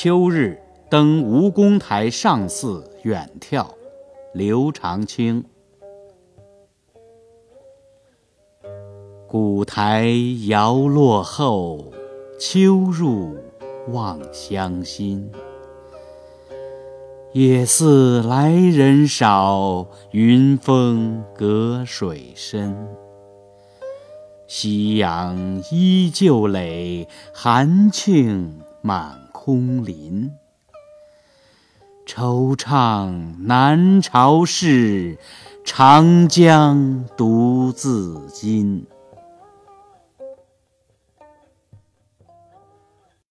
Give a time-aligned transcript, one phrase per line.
[0.00, 0.56] 秋日
[0.88, 3.66] 登吴公台上寺远眺，
[4.32, 5.44] 刘长卿。
[9.26, 10.08] 古台
[10.46, 11.92] 摇落后，
[12.38, 13.36] 秋入
[13.88, 15.28] 望乡心。
[17.32, 22.72] 也似来人少，云峰隔水深。
[24.46, 28.48] 夕阳依旧垒，寒磬
[28.80, 30.30] 满空林。
[32.06, 35.16] 惆怅南朝事，
[35.64, 38.84] 长江独自今。